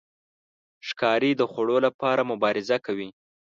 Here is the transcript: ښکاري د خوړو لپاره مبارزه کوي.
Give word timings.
ښکاري 0.87 1.31
د 1.37 1.41
خوړو 1.51 1.77
لپاره 1.85 2.27
مبارزه 2.31 2.77
کوي. 2.85 3.09